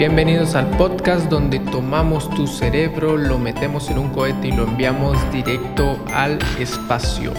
[0.00, 5.18] Bienvenidos al podcast donde tomamos tu cerebro, lo metemos en un cohete y lo enviamos
[5.30, 7.34] directo al espacio.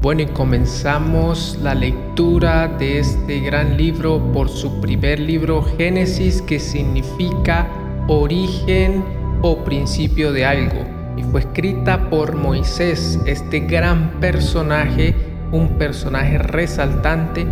[0.00, 6.58] Bueno, y comenzamos la lectura de este gran libro por su primer libro, Génesis, que
[6.58, 7.68] significa
[8.08, 9.04] origen
[9.42, 10.84] o principio de algo.
[11.16, 17.46] Y fue escrita por Moisés, este gran personaje un personaje resaltante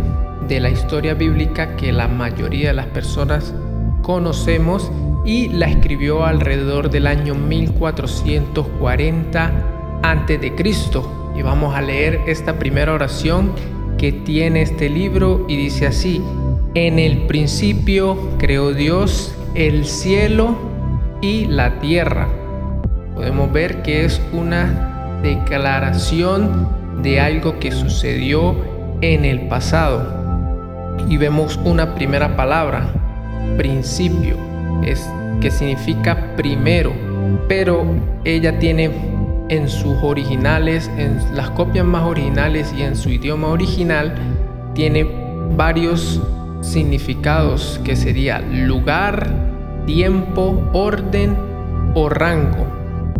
[0.47, 3.53] de la historia bíblica que la mayoría de las personas
[4.01, 4.91] conocemos
[5.25, 9.51] y la escribió alrededor del año 1440
[10.03, 10.53] a.C.
[11.35, 13.51] Y vamos a leer esta primera oración
[13.97, 16.21] que tiene este libro y dice así,
[16.75, 20.55] en el principio creó Dios el cielo
[21.21, 22.27] y la tierra.
[23.15, 28.55] Podemos ver que es una declaración de algo que sucedió
[29.01, 30.95] en el pasado.
[31.09, 32.89] Y vemos una primera palabra,
[33.57, 34.35] principio,
[34.83, 35.09] es
[35.41, 36.93] que significa primero,
[37.47, 37.85] pero
[38.23, 38.91] ella tiene
[39.49, 44.15] en sus originales, en las copias más originales y en su idioma original,
[44.73, 45.07] tiene
[45.55, 46.21] varios
[46.61, 49.29] significados que sería lugar,
[49.85, 51.37] tiempo, orden
[51.93, 52.76] o rango.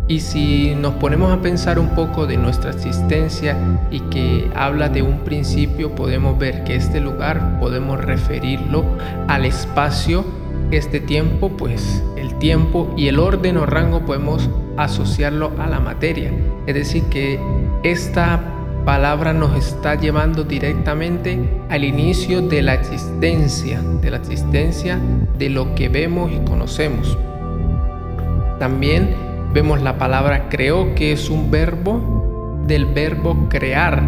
[0.09, 3.57] Y si nos ponemos a pensar un poco de nuestra existencia
[3.91, 8.85] y que habla de un principio, podemos ver que este lugar podemos referirlo
[9.27, 10.23] al espacio,
[10.71, 16.31] este tiempo, pues el tiempo y el orden o rango podemos asociarlo a la materia.
[16.67, 17.37] Es decir, que
[17.83, 18.41] esta
[18.85, 24.97] palabra nos está llevando directamente al inicio de la existencia, de la existencia
[25.37, 27.17] de lo que vemos y conocemos.
[28.59, 29.26] También
[29.57, 34.03] vemos la palabra creó, que es un verbo del verbo crear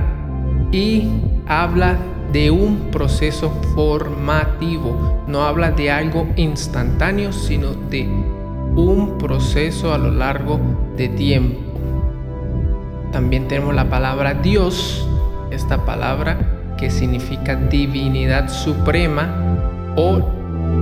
[0.72, 1.10] y
[1.48, 1.98] habla
[2.32, 5.24] de un proceso formativo.
[5.26, 8.08] No habla de algo instantáneo, sino de
[8.76, 10.60] un proceso a lo largo
[10.96, 11.60] de tiempo.
[13.12, 15.10] También tenemos la palabra Dios,
[15.50, 16.38] esta palabra
[16.78, 19.34] que significa divinidad suprema
[19.96, 20.22] o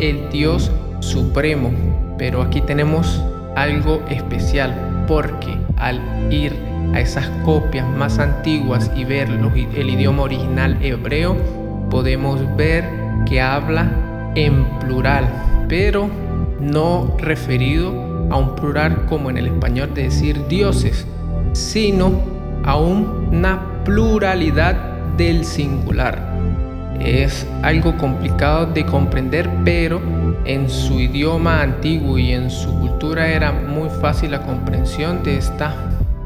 [0.02, 1.72] el Dios supremo.
[2.18, 3.24] Pero aquí tenemos
[3.58, 6.00] algo especial porque al
[6.32, 6.54] ir
[6.94, 11.36] a esas copias más antiguas y ver el idioma original hebreo,
[11.90, 12.88] podemos ver
[13.26, 15.28] que habla en plural,
[15.68, 16.10] pero
[16.60, 17.90] no referido
[18.30, 21.08] a un plural como en el español de decir dioses,
[21.54, 22.22] sino
[22.64, 24.76] a una pluralidad
[25.18, 26.38] del singular.
[27.00, 30.02] Es algo complicado de comprender, pero
[30.46, 35.76] en su idioma antiguo y en su cultura era muy fácil la comprensión de esta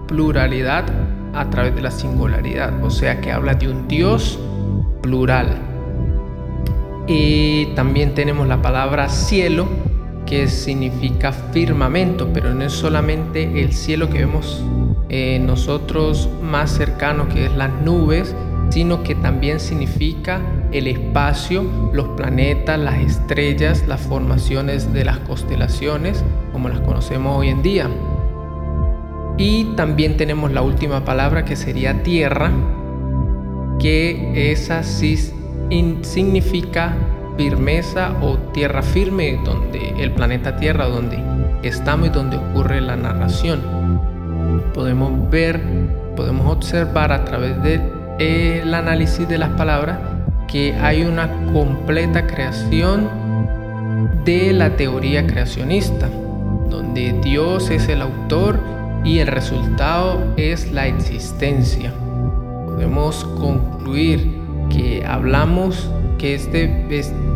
[0.08, 0.86] pluralidad
[1.34, 4.40] a través de la singularidad, o sea que habla de un Dios
[5.02, 5.58] plural.
[7.08, 9.68] Y también tenemos la palabra cielo,
[10.26, 14.64] que significa firmamento, pero no es solamente el cielo que vemos
[15.10, 18.36] eh, nosotros más cercano, que es las nubes,
[18.72, 26.24] sino que también significa el espacio, los planetas, las estrellas, las formaciones de las constelaciones,
[26.54, 27.90] como las conocemos hoy en día.
[29.38, 32.52] Y también tenemos la última palabra que sería tierra,
[33.78, 35.18] que esa sí
[36.02, 36.96] significa
[37.38, 41.18] firmeza o tierra firme, donde el planeta Tierra, donde
[41.64, 43.62] estamos y donde ocurre la narración.
[44.74, 45.62] Podemos ver,
[46.16, 47.62] podemos observar a través
[48.18, 50.00] del análisis de las palabras
[50.48, 53.10] que hay una completa creación
[54.26, 56.10] de la teoría creacionista,
[56.70, 58.60] donde Dios es el autor
[59.04, 61.94] y el resultado es la existencia.
[62.66, 66.86] Podemos concluir que hablamos que, este,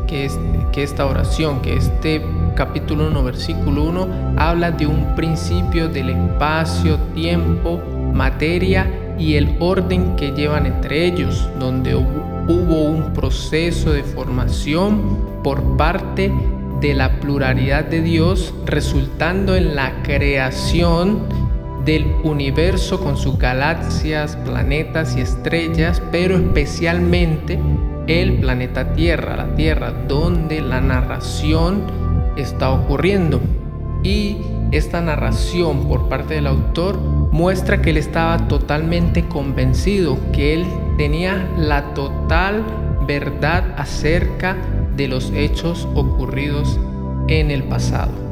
[0.07, 0.29] que,
[0.71, 2.21] que esta oración, que este
[2.55, 7.81] capítulo 1, versículo 1, habla de un principio del espacio, tiempo,
[8.13, 15.77] materia y el orden que llevan entre ellos, donde hubo un proceso de formación por
[15.77, 16.31] parte
[16.81, 21.19] de la pluralidad de Dios, resultando en la creación
[21.85, 27.59] del universo con sus galaxias, planetas y estrellas, pero especialmente
[28.07, 32.04] el planeta Tierra, la Tierra, donde la narración
[32.35, 33.41] está ocurriendo.
[34.03, 34.37] Y
[34.71, 40.65] esta narración por parte del autor muestra que él estaba totalmente convencido, que él
[40.97, 42.63] tenía la total
[43.07, 44.55] verdad acerca
[44.95, 46.79] de los hechos ocurridos
[47.27, 48.24] en el pasado.